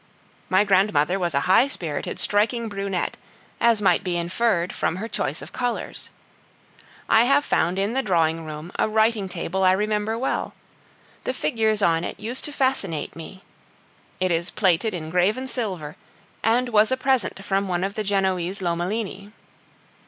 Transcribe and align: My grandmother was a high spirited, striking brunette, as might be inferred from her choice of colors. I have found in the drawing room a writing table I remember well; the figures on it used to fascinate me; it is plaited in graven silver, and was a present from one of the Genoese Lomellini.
My 0.49 0.63
grandmother 0.63 1.19
was 1.19 1.35
a 1.35 1.41
high 1.41 1.67
spirited, 1.67 2.19
striking 2.19 2.67
brunette, 2.69 3.17
as 3.59 3.83
might 3.83 4.03
be 4.03 4.17
inferred 4.17 4.73
from 4.73 4.95
her 4.95 5.07
choice 5.07 5.43
of 5.43 5.53
colors. 5.53 6.09
I 7.07 7.25
have 7.25 7.45
found 7.45 7.77
in 7.77 7.93
the 7.93 8.01
drawing 8.01 8.43
room 8.43 8.71
a 8.79 8.89
writing 8.89 9.29
table 9.29 9.61
I 9.63 9.73
remember 9.73 10.17
well; 10.17 10.55
the 11.23 11.33
figures 11.35 11.83
on 11.83 12.03
it 12.03 12.19
used 12.19 12.45
to 12.45 12.51
fascinate 12.51 13.15
me; 13.15 13.43
it 14.19 14.31
is 14.31 14.49
plaited 14.49 14.95
in 14.95 15.11
graven 15.11 15.47
silver, 15.47 15.97
and 16.43 16.69
was 16.69 16.91
a 16.91 16.97
present 16.97 17.45
from 17.45 17.67
one 17.67 17.83
of 17.83 17.93
the 17.93 18.03
Genoese 18.03 18.59
Lomellini. 18.59 19.31